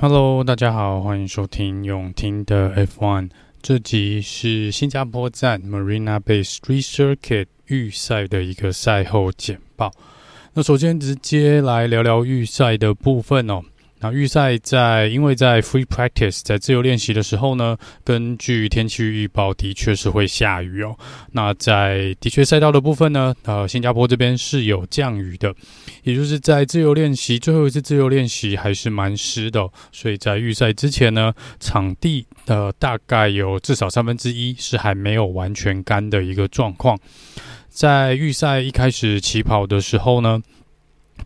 [0.00, 3.30] Hello，大家好，欢迎收听永听的 F1。
[3.60, 9.90] 这集是新加坡站 Marina Bay Street Circuit 预赛的一个赛后简报。
[10.54, 13.62] 那首先直接来聊聊预赛的部分哦。
[14.00, 20.96] 那预赛在，因为在 free practice 在自由练习的时候呢，根据天气预报的确是会下雨哦。
[21.32, 25.52] 那在的确赛道的部分呢，呃，新加坡这边是有降雨的，
[26.04, 36.96] 也就是在自由练习最后一次自由练习还是蛮湿的，所以在预赛之前呢，场地的大概有至少三分之一是还没有完全干的一个状况。
[37.68, 40.40] 在预赛一开始起跑的时候呢。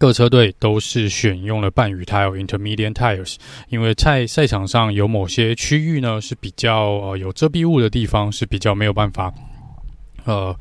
[0.02, 3.36] 各车队都是选用了半雨胎 （intermediate tires），
[3.68, 9.32] 因为在赛场上有某些区域呢是比较呃有遮蔽物的地方，是比较没有办法
[10.24, 10.52] 呃，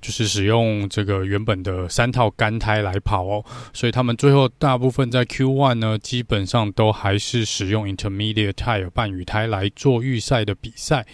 [0.00, 11.06] 就是使用这个原本的三套干胎来跑哦，所以他们最后大部分在 Q1 呢，基本上都还是使用 intermediate tire 半雨胎来做预赛的比赛。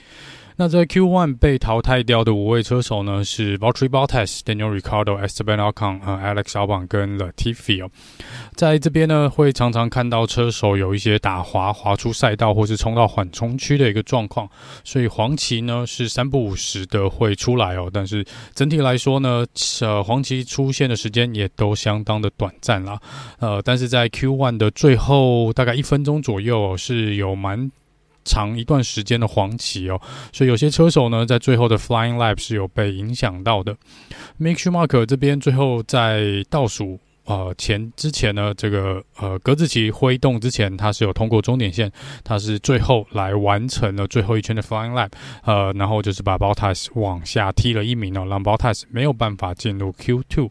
[0.56, 6.86] 那在 Q1 被淘汰掉的五位车手呢，是 Valtteri Bottas、Daniel r i c a r d o、Esteban Ocon、呃 Alex Albon
[6.86, 7.90] 跟 Latifi 哦。
[8.54, 14.48] 在这边呢，会常常看到车手有一些打滑、滑出赛道，或是冲到缓冲区的一个状况。
[14.84, 17.90] 所以黄旗呢是三不五时的会出来哦。
[17.92, 19.44] 但是整体来说呢，
[19.80, 22.96] 呃，黄旗出现的时间也都相当的短暂啦。
[23.40, 27.68] 呃，但是在 Q1 的最后大概一分钟左右，是有蛮。
[28.24, 30.00] 长一段时间的黄旗哦，
[30.32, 33.76] 所以有些车手呢，在最后的 Flying Lap 是有被影响到的。
[34.40, 41.90] Mick Schumacher 这边最后在倒数呃前之前呢，这个呃格子旗挥动之前，他是有通过终点线，
[42.22, 45.10] 他是最后来完成了最后一圈的 Flying Lap，
[45.44, 50.50] 呃，然后就是把 Bottas 往下踢了一名哦，让 Bottas 没有办法进入 Q2。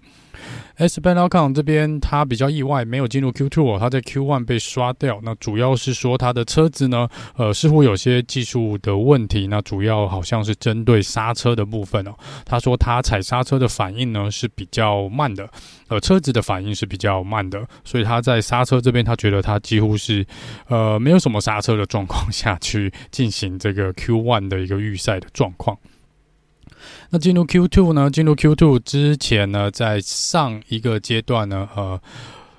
[0.75, 5.19] S Ben Alcon 这边他比较意外，没有进入 Q2 哦，他在 Q1 被刷掉。
[5.23, 9.47] 那主要是说他的车子呢，呃，似乎有些技术的问题。
[9.47, 12.13] 那主要好像是针对刹车的部分哦。
[12.45, 15.49] 他说他踩刹车的反应呢是比较慢的，
[15.87, 20.25] 呃，车子的反应是比较慢的，所以他在刹车这边他觉得他几乎是
[20.67, 25.77] 呃没有什么刹车的状况下去进行这个 Q1 的一个预赛的状况。
[27.09, 28.09] 那进入 Q2 呢？
[28.09, 31.99] 进入 Q2 之前呢，在上一个阶段呢，呃。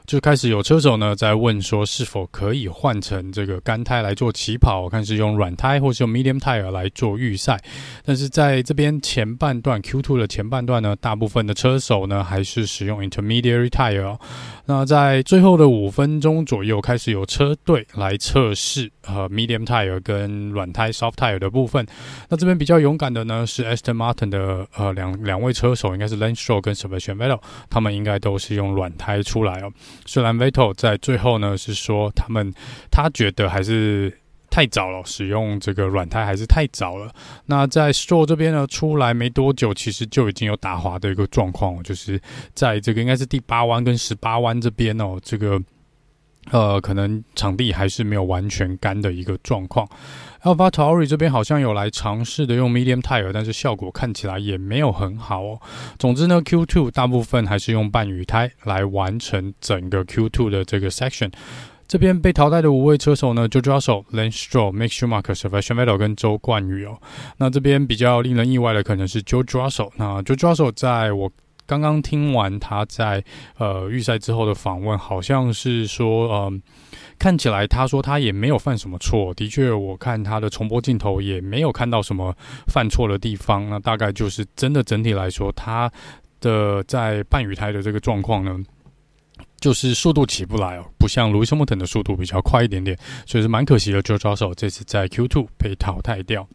[0.07, 4.83] 就开始有车手呢在问说，是否可以换成这个干胎来做起跑？
[4.83, 7.59] 我看是用软胎或是用 medium tire 来做预赛。
[8.05, 14.19] 但是在这边前半段 Q2 的前半段呢，大部分的车手呢还是使用 intermediate tire。
[14.67, 21.87] 那在最后的五分钟左右，开始有车队来测试呃 medium tire 跟软胎 soft tire 的部分。
[22.29, 27.41] 那这边比较勇敢的呢是 Aston Martin 的呃两两位车手，应该是 Lance Stroll 跟 Sebastian Vettel，
[27.71, 29.73] 他们应该都是用软胎出来哦。
[30.07, 32.53] 虽然 Vettel 在最后呢是说他们
[32.91, 34.17] 他觉得还是
[34.51, 37.13] 太早了，使用这个软胎还是太早了。
[37.47, 42.21] 那在 Stroll 这边呢出来没多久，其实就已经有打滑的一个状况，就是
[42.55, 45.61] 在这个应该是第八弯跟十八弯这边哦，这个。
[46.51, 49.89] 呃，可能场地还是没有完全干的一个状况。
[50.43, 55.59] AlphaTauri 这边好像有来尝试的用 medium tire，但是效果看起来也没有很好哦。
[55.99, 61.33] 总之呢，Q2 大部分还是用半雨胎来完成整个 Q2 的这个 section。
[61.89, 66.99] 这边被淘汰的五位车手呢，Jojo Russell、Lance Stroll、Mick Schumacher、Sebastian Vettel 跟周冠宇哦。
[67.39, 69.91] 那这边比较令人意外的可能是 Jojo Russell。
[69.97, 71.31] 那 Jojo Russell 在我。
[71.67, 73.25] 刚刚听完他在
[73.59, 76.61] 呃预赛之后的访问，好像是说，嗯、呃，
[77.19, 79.33] 看起来他说他也没有犯什么错。
[79.35, 82.35] 的确，我看他的重播镜头也没有看到什么
[82.67, 83.69] 犯错的地方。
[83.69, 85.91] 那大概就是真的整体来说，他
[86.41, 88.59] 的在半雨胎的这个状况呢，
[89.59, 94.03] 就是速度起不来哦，不像 Lewis Hamilton 的速度比较快一点点，所以是蛮可惜的。
[94.03, 96.47] 就抓手这次在 Q2 被淘汰掉。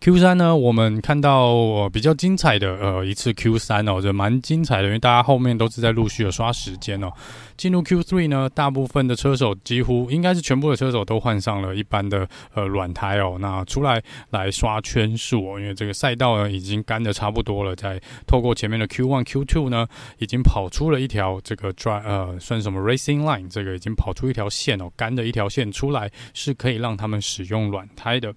[0.00, 7.10] Q 三呢，我们看到、呃、比较精彩的呃一次 Q 三哦，这蛮精彩的，因为大家后面都是在陆续的刷时间哦。
[7.56, 14.00] 进入 Q three 呢，大部分的车手几乎应该是全部的车手都换上了一般的呃软胎哦，那出来
[14.30, 19.84] 来刷圈数哦，因为这个赛道呢已经干的差不多了，在透过前面的 Q one Q two 呢，
[20.18, 28.32] 已经跑出了一条这个抓呃算什么 racing line，这个已经跑出一条线哦，干的一条线出来是可以让他们使用软胎的。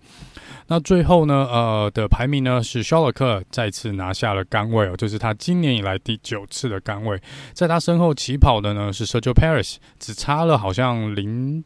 [0.65, 7.21] 那最后呢，呃的排名呢是肖尔克再次拿下了杆位哦，就是他今年以来第九次的杆位，
[7.53, 11.63] 在他身后起跑的呢是 Sergio Paris，只差了好像零。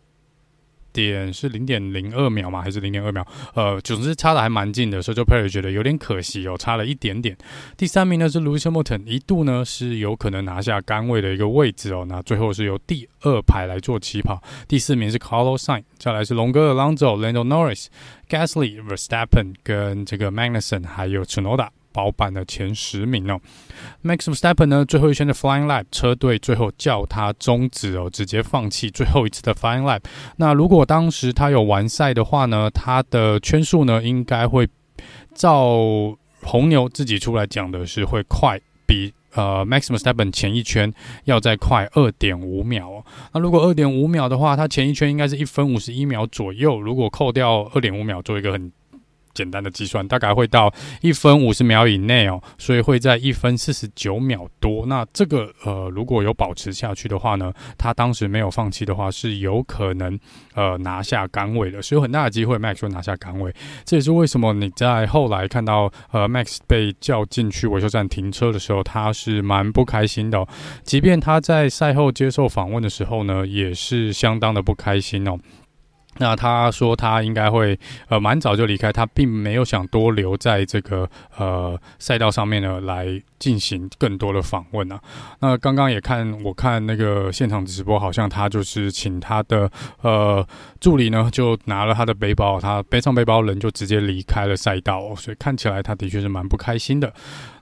[1.03, 2.61] 点是零点零二秒吗？
[2.61, 3.25] 还是零点二秒？
[3.53, 7.37] 呃，总之差的还蛮近的，所以就 Perez 觉得有点可惜哦，差了一点点。
[7.75, 14.41] 第三名呢是 Lewis Hamilton，一度呢是有可能拿下杆位的一个位置哦，那最后是由第二排来做起跑。
[14.67, 17.87] 第四名是 Carlos Sain，再来是龙哥 Alonso、Lando Norris、
[18.29, 21.67] Gasly、Verstappen 跟这个 Magnussen 还有 Tsunoda。
[21.95, 23.39] 包办的前十名哦
[24.03, 30.01] ，Max Verstappen 呢，最后一圈的 Flying Lap，车队最后叫他终止哦，直接放弃最后一次的 Flying Lap。
[30.35, 34.67] 那如果当时他有完赛的话呢，他的圈数呢，应该会
[35.33, 35.77] 照
[36.41, 40.93] 红牛自己出来讲的是会快比呃 Max Verstappen 前一圈
[41.23, 43.05] 要再快二点五秒哦。
[43.33, 48.69] 那如果二点五秒的话，他前一圈应该是一分五十一秒左右，如果扣掉二点五秒，做一个很。
[49.35, 54.85] 简单的计算大概会到一分五十秒以内哦，所以会在一分四十九秒多。
[54.87, 60.17] 那这个呃，如果有保持下去的话呢，他当时没有放弃的话，是有可能
[60.55, 63.53] 呃拿下杆位的，是有很大的机会 Max 会拿下杆位。
[63.83, 70.47] 这也是为什么你在后来看到呃 Max 被叫进去维修站停车的时候，他是蛮不开心的。
[70.83, 75.37] 即便他在赛后接受访问的时候呢，也是相当的不开心哦。
[76.17, 77.77] 那他说他应该会
[78.07, 84.99] 呃蛮早就离开，他并没有想多留在这个呃赛道上面呢来进行更多的访问啊。
[85.39, 89.69] 那刚刚也看我看那个现场直播，好像他就是请他的
[90.01, 90.45] 呃
[90.79, 97.13] 助理呢就拿了他的背包，他背上背包人就直接离开了赛道，所以看起来他的确是蛮不开心的。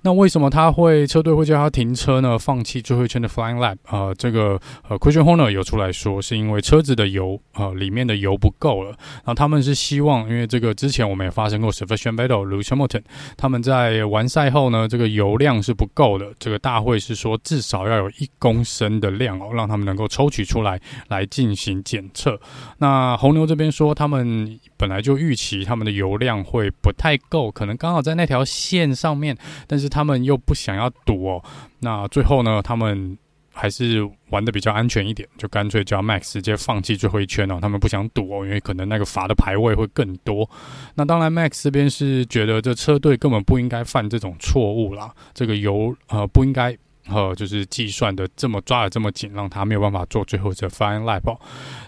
[0.03, 2.37] 那为什么他会车队会叫他停车呢？
[2.37, 3.77] 放弃最后一圈的 Flying Lap？
[3.89, 4.59] 呃，这个
[4.89, 8.89] 呃，Christian Horner 有出来说，是因为车子的油呃里面的油不够了。
[8.89, 13.03] 然后他们是希望，因为这个之前我们也发生过 Sebastian Vettel、Lewis Hamilton，
[13.37, 16.33] 他们在完赛后呢，这个油量是不够的。
[16.37, 22.37] 这个大会是说至少要有一公升的量哦，让他们能够抽取出来来进行检测。
[22.79, 29.89] 那红牛这边说，他们本来就预期他们的油量会不太够，可能刚好在那条线上面，但是。
[29.93, 31.43] 他们又不想要赌哦，
[31.81, 33.15] 那最后呢，他们
[33.53, 34.01] 还是
[34.31, 37.59] 玩得比较安全一点，就干脆叫 Max 直接放弃最后一圈哦。
[37.61, 40.49] 他们不想赌哦，因为可能那个罚的排位会更多。
[40.95, 46.75] 那当然，Max 这边是觉得这车队根本不应该犯这种错误啦，这个油呃不应该。
[47.07, 51.37] 呃，就是计算的这么抓的这么紧，让他没有办法做最后这 final lap。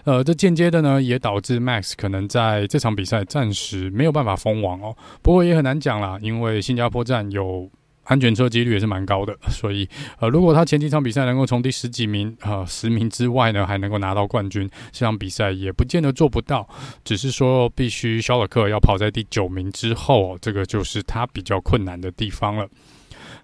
[0.04, 4.96] 呃，这间接的呢，也导致 Max 可能在这场比赛暂时没有办法封王哦。
[5.22, 7.70] 不过也很难讲啦，因为新加坡站有
[8.04, 9.88] 安全车几率也是蛮高的，所以
[10.20, 16.68] 呃，如果他前几场比赛能够从第十几名呃十名之外呢，还能够拿到冠军，这场比赛也不见得做不到，
[17.02, 22.68] 只是说必须肖尔克要跑在第九名之后，这个就是他比较困难的地方了。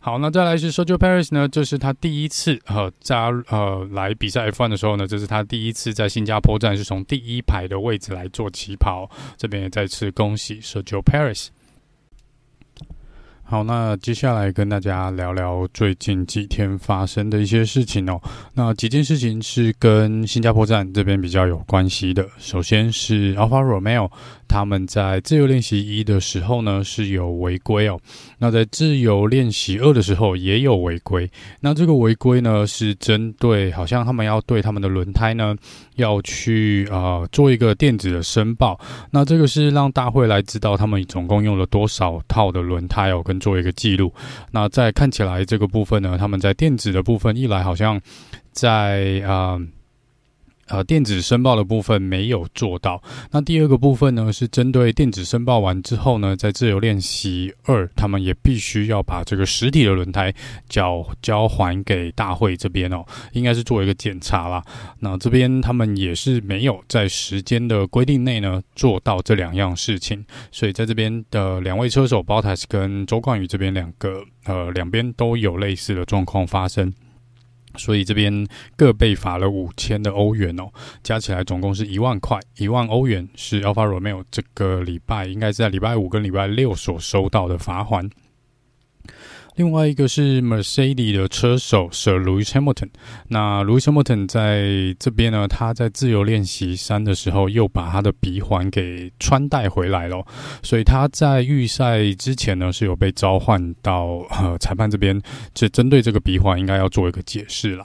[0.04, 11.50] 好，那再来是 Sergio Perez 呢，这是他第一次呃加呃来比赛 F1 的时候呢，这是他第一次在新加坡站是从第一排的位置来做起跑，这边也再次恭喜 Sergio Perez。
[13.44, 18.18] 好，那接下来跟大家聊聊最近几天发生的一些事情哦。
[18.54, 22.26] 那几件事情是跟新加坡站这边比较有关系的。
[22.38, 24.10] 首先是 Alpha Romeo，
[24.48, 28.00] 他们在自由练习一的时候呢是有违规哦。
[28.42, 31.30] 那在自由练习二的时候也有违规。
[31.60, 35.54] 那这个违规呢是针对，好像他们要对他们的轮胎呢
[35.94, 38.76] 要去啊、做一个电子的申报。
[39.12, 44.12] 那这个是让大会来知道他们总共用了多少套的轮胎哦，跟做一个记录，
[44.50, 48.00] 那在看起来这个部分呢，他们在电子的部分一来好像
[48.50, 49.56] 在啊。
[50.72, 53.02] 呃，电子申报的部分没有做到。
[53.30, 60.32] 那第二个部分呢，是针对电子申报完之后呢，在自由练习二，他们也必须要把这个实体的轮胎
[60.70, 64.64] 交交还给大会这边哦，应该是做一个检查啦。
[65.00, 76.94] 那这边他们也是没有在时间的规定内呢做到这两样事情，所以在这边的两位车手 Bottas 跟周冠宇这边两个呃两边都有类似的状况发生。
[77.76, 80.68] 所以这边各被罚了五千的欧元哦，
[81.02, 88.08] 加起来总共是一万块，一万欧元是 Alpha Romeo 这个礼拜应该是在礼拜五跟礼拜六所收到的罚款。
[89.56, 92.88] 另外一个是 Mercedes 的车手 Sir Lewis Hamilton，
[93.28, 100.24] 那 Lewis Hamilton 在这边呢，他在自由练习三的时候又把他的鼻环给穿戴回来了，
[100.62, 105.20] 所以他在预赛之前呢是有被召唤到呃裁判这边，
[105.52, 107.84] 就针对这个鼻环应该要做一个解释了。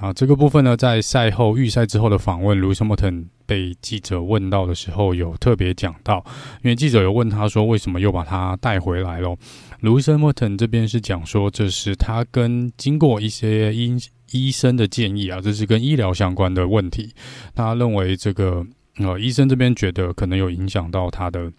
[0.00, 6.24] 啊，这个部分呢，在赛后预赛之后的访问，Lewis Hamilton 被记者问到的时候，有特别讲到，
[6.62, 9.36] 因为记者有问他说，为什么又把他带回来了
[9.82, 13.98] ？Lewis Hamilton 这边是讲说，这是他跟经过一些医
[14.30, 17.12] 医生的建议啊，这是跟医疗相关的问题，
[17.54, 18.64] 他认为这个
[18.98, 21.50] 呃医生这边觉得可能有影响到他的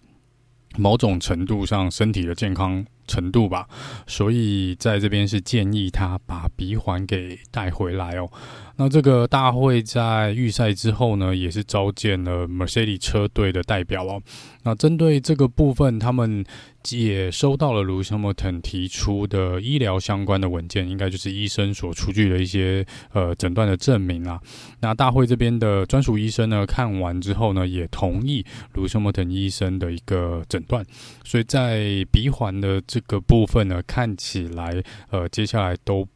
[0.78, 2.82] 某种程度上身体的健康。
[3.10, 3.66] 程度吧，
[4.06, 8.30] 所以在这边是建议他把鼻环给带回来哦。
[8.76, 14.22] 那这个大会在预赛之后呢，也是召见了 Mercedes 车队的代表哦。
[14.62, 16.42] 那针对这个部分，他们
[16.88, 24.40] 也收到了 Lewis Hamilton 提出的医疗相关的文件，应该就是医生所出具的一些呃诊断的证明啊。
[24.80, 30.82] 那大会这边的专属医生呢，看完之后呢，也同意 Lewis Hamilton 医生的一个诊断，
[31.22, 36.06] 所以在鼻环的这个部分呢，看起来呃接下来都。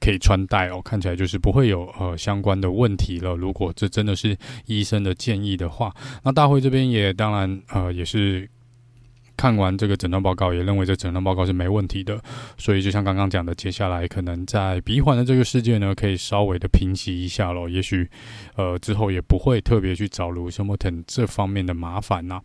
[0.00, 3.34] 可以穿戴哦，看起来就是不会有呃相关的问题了。
[3.34, 5.92] 如果这真的是医生的建议的话，
[6.22, 8.48] 那大会这边也当然呃也是
[9.36, 12.22] 看完这个诊断报告，也认为这诊断报告是没问题的。
[12.56, 17.68] 所以就像刚刚讲的，接下来可能在鼻环的这个事件呢，可以稍微的平息一下咯。
[17.68, 18.08] 也许
[18.54, 22.40] 呃之后也不会特别去找卢修莫腾这方面的麻烦呐、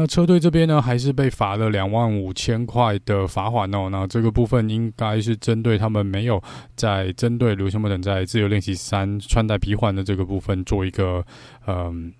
[0.00, 3.90] 那车队这边呢，还是被罚了两万五千块的罚款哦。
[3.90, 6.42] 那这个部分应该是针对他们没有
[6.74, 11.22] 在针对卢森伯等在自由练习三穿戴鼻环的这个部分做一个，
[11.66, 12.10] 嗯，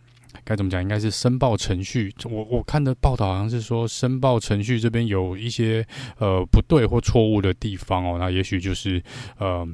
[0.45, 0.83] 该怎么讲？
[0.83, 2.13] 应该是申报程序。
[2.25, 5.83] 我我看的报道好像是说，申报程序这边有一些
[6.19, 8.19] 呃不对或错误的地方哦。
[8.19, 9.03] 那也许就是
[9.39, 9.67] 呃。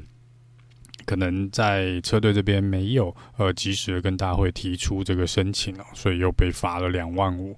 [1.06, 7.56] 可能在车队这边没有呃及时的跟大会提出这个申请哦，所以又被罚了两万五。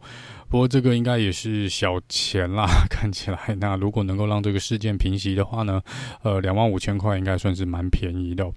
[0.51, 3.39] 不过这个应该也是小钱啦， 看起来。
[3.61, 5.83] 那如果能够让这个事件平息的话呢，
[6.23, 8.51] 呃，两万五千块应该算是蛮便宜的。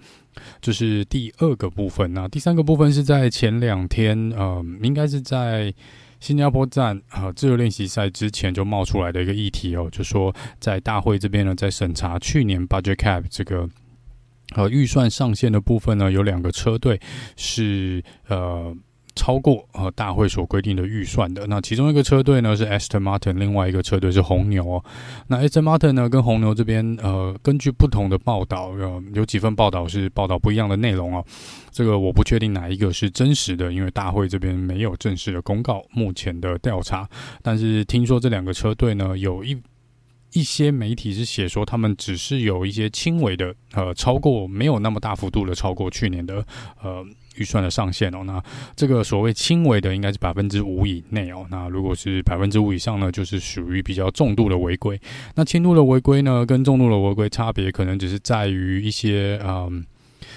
[0.62, 2.14] 这是第二个部分。
[2.14, 5.74] 那第三个部分是在前两天，呃，应该是在
[6.22, 13.70] 新加坡站呃自由练习赛之前就冒出来的一个议题哦，就说在大会这边呢，在审查去年 budget cap 这个。
[14.56, 17.00] 呃，预算上限的部分呢，有两个车队
[17.36, 18.76] 是呃
[19.16, 21.46] 超过呃大会所规定的预算的。
[21.48, 24.84] 那其中一个车队呢是 Aston Martin，另外一个车队是红牛哦。
[25.28, 31.26] 那 Aston Martin 呢跟红牛这边呃，根据不同的报道，呃，有几份报道是报道不一样的内容哦。
[31.72, 37.08] 这个我不确定哪一个是真实的，因为大会这边没有正式的公告目前的调查。
[37.42, 39.58] 但是听说这两个车队呢有一。
[40.34, 46.46] 一些媒体是写说，他们只是有一些轻微的呃超过，没有那么大幅度的超过去年的
[46.82, 48.24] 呃预算的上限哦。
[48.24, 48.42] 那
[48.76, 51.46] 这个所谓轻微的，应该是百分之五以内哦。
[51.50, 55.00] 那如果是百分之五以上呢，就是属于比较重度的违规。
[55.36, 59.86] 那轻度的违规呢，跟重度的违规差别可能只是在于一些嗯。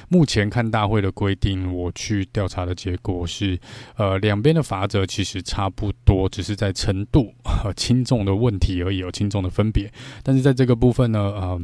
[0.09, 3.59] 目前看大会的规定，我去调查的结果是，
[3.97, 9.93] 呃，两边的罚则其实差不多，只是在程度和轻重的问题而已，有轻重的分别。
[10.23, 11.61] 但是在这个部分呢，呃，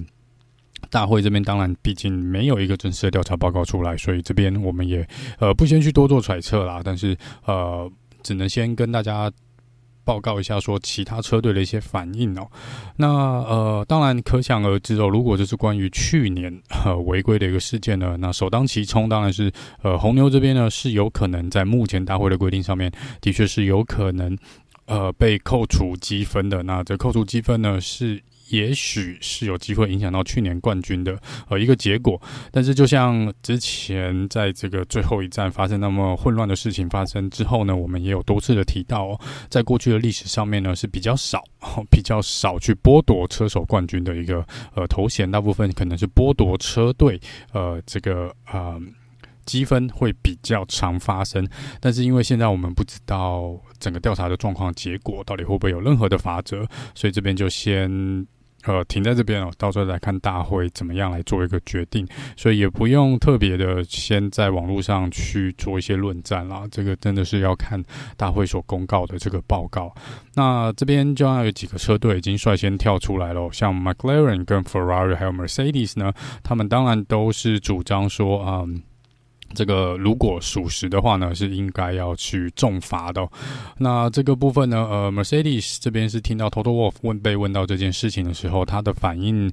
[0.90, 5.06] 大会这边当然毕竟没有一个正式的调查报告出来，所以这边我们也
[5.38, 6.80] 呃不先去多做揣测啦。
[6.84, 7.90] 但是呃，
[8.22, 9.30] 只能先跟大家。
[10.04, 12.48] 报告一下说其他车队的一些反应哦，
[12.96, 19.50] 那呃当然可想而知哦，如果这是关于去年呃违规的一个事件呢，那首当其冲当然是
[19.82, 22.90] 呃红牛这边呢是有可能在目前大会的规定上面
[23.20, 24.36] 的确是有可能
[24.86, 28.22] 呃被扣除积分的，那这扣除积分呢是。
[28.50, 41.44] 也许是有机会影响到去年冠军的呃一个结果，但是就像之前在这个最后一站发生那么混乱的事情发生之后呢，我们也有多次的提到哦，在过去的历史上面呢是比较少
[41.90, 47.20] 比较少去剥夺车手冠军的一个呃头衔，大部分可能是剥夺车队
[47.52, 48.80] 呃这个呃
[49.46, 51.48] 积分会比较常发生，
[51.80, 56.66] 但是因为现在我们不知道整个调查的状况结果到底会不会有任何的罚则，
[56.96, 58.26] 所以这边就先。
[58.64, 66.64] 呃，停在这边哦，到时候来看大会怎么样来做一个决定，所以也不用特别的先在网络上去做一些论战啦。
[66.70, 67.82] 这个真的是要看
[68.16, 69.94] 大会所公告的这个报告。
[70.34, 76.12] 那这边就要有几个车队已经率先跳出来了，像 McLaren 跟 Ferrari 还有 Mercedes 呢，
[76.42, 78.82] 他们当然都是主张说，嗯。
[79.54, 83.28] 这个如果属实的话呢，是应该要去重罚的。
[83.78, 89.50] 那这个部分呢，呃，Mercedes 这边是听到 Toto Wolff 问被问到这件事情的时候，他的反应，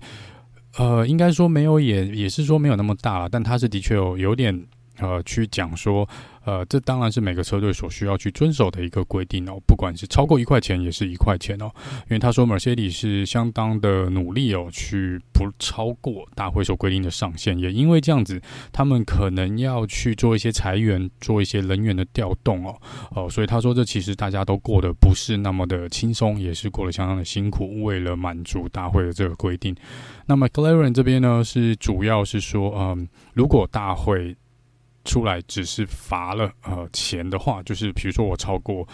[0.78, 4.66] 呃，应该说没有也，也也是说没有那么大了，但他是的确有有点。
[5.00, 6.08] 呃，去讲说，
[6.44, 9.60] 呃，这当然是每个车队所需要去遵守的一个规定哦。
[9.68, 11.72] 不管是超过一块钱，也是一块钱哦。
[12.04, 17.58] 因为他说，Mercedes 是相当的努力哦，去不超过大会所规定的上限。
[17.60, 22.76] 也因为这样子，他们可能要去做一些裁员，做一些人员的调动哦。
[23.12, 29.76] 哦、呃，所以他说，这其实大家都过得不是那么的轻松，也是过得相当的辛苦，为了满足大会的这个规定。
[30.26, 34.36] 那么 McLaren 这边呢，是主要是说，嗯、呃，如果大会
[35.08, 38.88] 出来只是罚了呃钱的话，就是比如说我超过，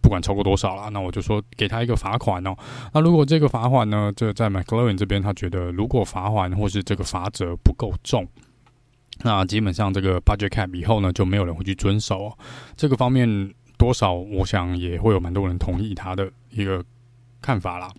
[0.00, 2.56] 不管超过多少啦，那我就说给他一个罚款哦。
[2.94, 8.26] 那如果这个罚款呢，这在 McLaren 这边他觉得如果罚款或是这个罚则不够重，
[9.24, 12.38] 那基本上这个 budget cap 以后呢就没有人会去遵守哦。
[12.76, 16.82] 这个方面多少我想也会有蛮多人同意他的一个
[17.42, 17.92] 看法啦。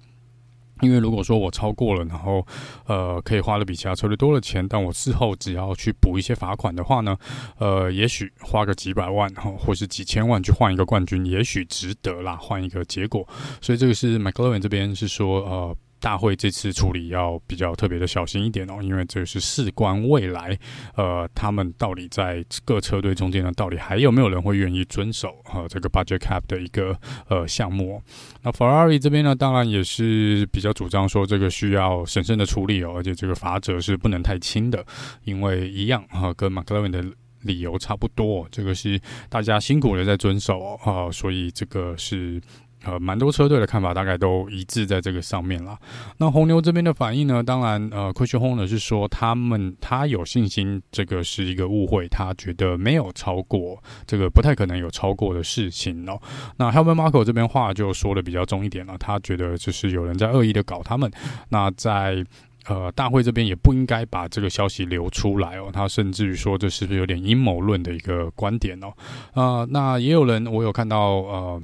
[0.81, 2.45] 因为如果说我超过了，然后
[2.85, 7.17] 呃可以花的比其他车队多的钱，但我事后只要去补一些罚款的话呢，
[7.57, 13.27] 呃，也许花个几百万哈，或是几千万去换一个冠军，也许值得啦，换一个结果。
[13.61, 15.75] 所以这个是 McLaren 这边是说呃。
[15.99, 20.57] 大会这次处理要比较特别的小心一点哦，因为这是事关未来，
[20.95, 28.01] 呃，他们到底在各车队中间呢，到底还有没有人会愿意遵守呃这个 budget cap 的一个呃项目？
[28.41, 34.85] 那 Ferrari 这边呢，当然也是比较主张说这个需要审慎的处理哦，而且这个罚则是不能太轻的，
[35.25, 37.03] 因为一样哈、跟 McLaren 的
[37.41, 42.41] 理由差不多，这个是大家辛苦的在遵守啊、呃，所以这个是。
[42.85, 45.77] 呃，蛮多车队的看法大概都一致在这个上面啦。
[46.17, 47.43] 那红牛这边的反应呢？
[47.43, 56.17] 当然，呃，Christian Horner 是说他们他有信心，这个是一个误会，他觉得没有超过，这个不太可能有超过的事情哦。
[56.55, 61.11] 那 Helmut Marko 这边话就说的比较重一点了，他觉得就是有人在恶意的搞他们。
[61.49, 62.25] 那在
[62.67, 65.69] 呃大会这边也不应该把这个消息流出来哦。
[65.73, 68.93] 他甚至于说这是不是有点阴谋论的一个观点哦？
[69.33, 71.61] 呃，那也有人我有看到呃。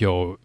[0.00, 0.38] 有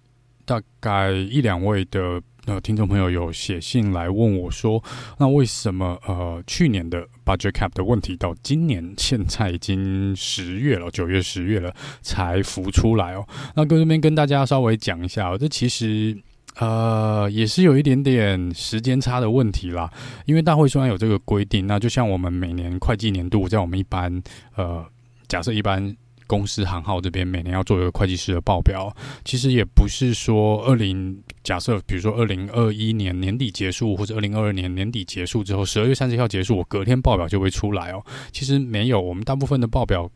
[0.45, 4.83] 大概一两位的呃听众朋友有写信来问我说，
[5.17, 13.27] 那为什么呃去年的 budget cap 的问题到今年现在已经十月了，九月十月了才浮出来哦？
[13.55, 16.15] 那跟这边跟大家稍微讲一下哦，这其实
[16.59, 19.91] 呃也是有一点点时间差的问题啦。
[20.25, 24.21] 因为大会虽然有这个规定，那就像我们每年会计年度，在我们一般
[24.55, 24.85] 呃
[25.27, 25.95] 假设一般。
[26.27, 38.03] 公司行号这边每年要做一个会计师的报表，其实也不是说二零假设，比如说二零二一年年底结束，或者二零二二年年底结束之后，十二月三十号结束，我隔天报表就会出来哦。
[38.31, 40.09] 其实没有，我们大部分的报表。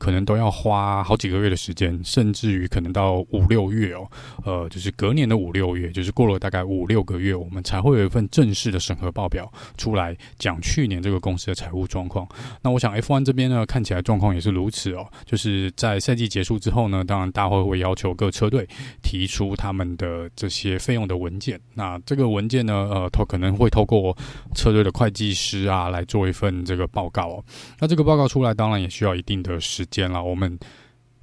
[0.00, 4.10] 可能都要花好几个月的时间，甚至于可能到五六月哦，
[4.46, 12.26] 呃，就是隔年的五六月，就是过了大概五六个月，我们才会有一份正式的审核报表出来，讲去年这个公司的财务状况。
[12.62, 18.66] 那我想 F1 这边呢，看起来状况也是如此哦，就是在赛季结束之后呢，当然大会会要求各车队
[19.02, 21.60] 提出他们的这些费用的文件。
[21.74, 24.16] 那这个文件呢，呃，透可能会透过
[24.54, 27.44] 车队的会计师啊来做一份这个报告哦。
[27.78, 30.58] 那这个报告出来，当然也需要一定的时间了，我们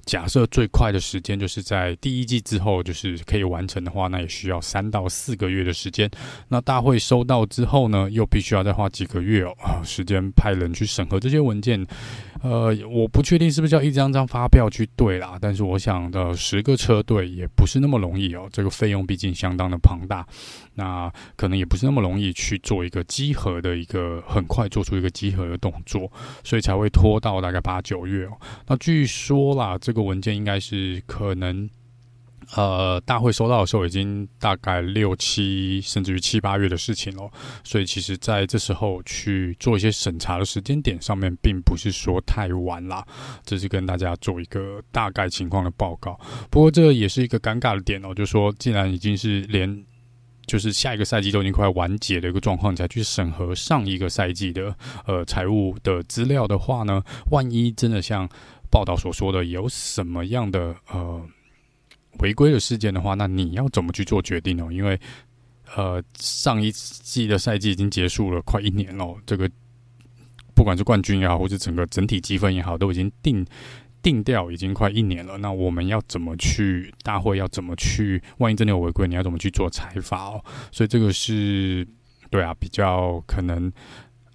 [0.08, 6.10] 假设最快的时间就是在第一季之后，就是可以完成的话，那也需要三到四个月的时间。
[6.48, 11.86] 那大会收到之后呢，又必须要再花几个月哦， 时间派人去审核这些文件。
[12.40, 20.24] 呃，我不确定是不是要一张张发票去对啦，但是我想的十个车队也不是那么容易哦，这个费用毕竟相当的庞大，
[20.74, 26.10] 那可能也不是那么容易去做一个集合的一个很快做出一个集合的动作，
[26.44, 28.38] 所以才会拖到大概八九月哦。
[28.68, 31.68] 那据说啦，这个个文件应该是可能。
[32.56, 37.30] 呃，大会收到的时候已经大概六七甚至于七八月的事情了，
[37.62, 43.06] 所以其实在这时候去做一些审查的时间点上面，并不是说太晚啦。
[43.44, 46.18] 这是跟大家做一个大概情况的报告。
[46.48, 49.84] 不过这也是一个尴尬的点哦，就是说既然已经是连
[50.46, 54.74] 就是下一个赛季都已经快完结的一个状况，才去审核上一个赛季的
[55.06, 58.26] 呃财务的资料的话呢，万一真的像
[58.70, 61.26] 报道所说的有什么样的呃。
[62.20, 64.66] 违规的事件的话，那你要怎么去做决定呢？
[64.72, 64.98] 因为，
[65.76, 69.48] 呃上一季的赛季已经结束了快一年了，这个
[70.52, 73.46] 不管是冠军也好，或者整个整体积分也好，都已经定
[74.02, 75.38] 定调已经快一年了。
[75.38, 78.20] 那我们要怎么去大会要怎么去？
[78.38, 80.44] 万一真的有违规，你要怎么去做裁罚哦？
[80.72, 81.86] 所以这个是
[82.30, 83.70] 对啊，比较可能。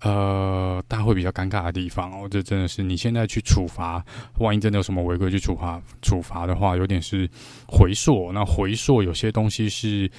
[0.04, 4.04] 呃，大会比较尴尬的地方哦，这真的是你现在去处罚，
[4.39, 7.30] 万一真的有什么违规去处罚处罚的话，有点是
[7.68, 8.30] 回溯。
[8.34, 10.12] 那回溯有些东西是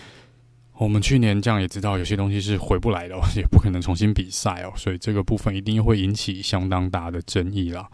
[0.78, 7.86] 我们去年这样也知道，有些东西是回不来的，也不可能重新比赛哦，所以这个部分一定会引起相当大的争议啦。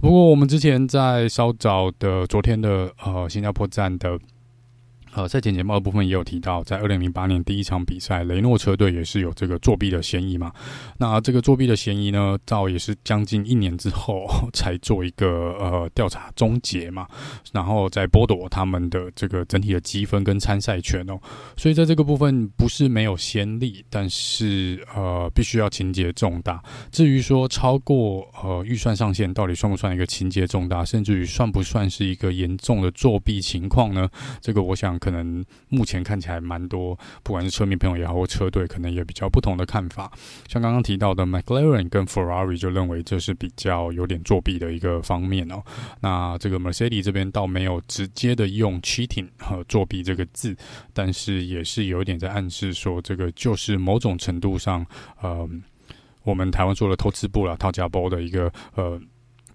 [0.00, 4.18] 不过我们之前在稍早的昨天的呃新加坡站的。
[5.16, 10.52] 呃，在前简报的部分也有提到，在二零零八年第一场比赛，雷诺车队也是有这个作弊的嫌疑嘛。
[10.98, 17.08] 那这个作弊的嫌疑呢，到也是将近一年之后 才做一个呃调查终结嘛。
[17.50, 21.18] 然后再剥夺他们的这个整体的积分跟参赛权哦。
[21.56, 26.62] 所以在这个部分不是没有先例，但是呃必须要情节重大。
[26.92, 34.06] 至于说超过呃预算上限，到底算不算一个情节重大，甚至于算不算是一个严重的作弊情况呢？
[34.42, 34.94] 这个我想。
[35.06, 40.10] 可能目前看起来蛮多，不管是车迷朋友也好，或车队，可能也比较不同的看法。
[40.48, 45.62] 像刚刚提到的 McLaren 跟 Ferrari 就认为这是比较有点作弊的一个方面哦。
[46.00, 50.56] 那这个 Mercedes 这边倒没有直接的用 cheating 和作弊这个字，
[50.92, 54.84] 但是也是有一点在暗示说，这个就是某种程度上，
[55.20, 55.48] 呃，
[56.24, 59.00] 我们台湾做的偷吃步了、套家包的一个呃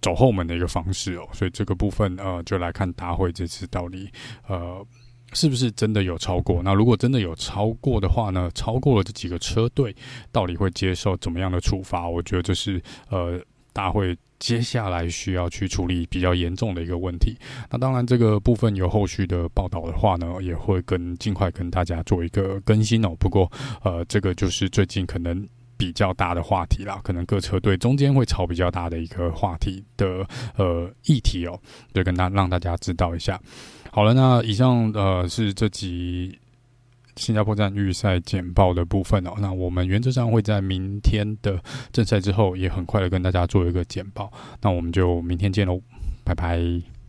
[0.02, 1.28] 走后门的一个方式哦。
[1.34, 4.10] 所以这个部分呃，就来看大会这次到底
[4.48, 4.88] 呃。
[5.34, 6.62] 是不是真的有超过？
[6.63, 8.50] 那如果真的有超过的话呢？
[8.54, 9.96] 超过了这几个车队，
[10.32, 12.08] 到底会接受怎么样的处罚？
[12.08, 13.39] 我觉得这是呃
[13.72, 17.38] 大会接下来需要去处理比较严重的一个问题。
[17.70, 23.15] 那当然，这个部分有后续的报道的话呢，也会跟尽快跟大家做一个更新哦。
[23.20, 23.50] 不过
[23.84, 31.58] 呃，这个就是最近可能比较大的话题啦，可能各车队中间会吵比较大的一个话题的呃议题哦，
[31.94, 33.39] 就跟大让大家知道一下。
[33.91, 36.39] 好了，那以上呃是这集
[37.17, 39.34] 新加坡站预赛简报的部分哦。
[39.39, 44.32] 那我们原则上会在明天的正赛之后，也很快的跟大家做一个简报。
[44.62, 45.82] 那我们就明天见喽，
[46.23, 47.01] 拜拜。